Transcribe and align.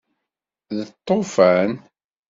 D 0.75 0.77
lṭufan. 0.89 1.71